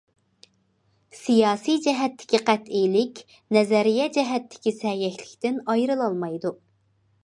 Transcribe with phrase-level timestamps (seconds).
[1.17, 3.23] سىياسىي جەھەتتىكى قەتئىيلىك
[3.59, 6.59] نەزەرىيە جەھەتتىكى سەگەكلىكتىن ئايرىلالمايدۇ.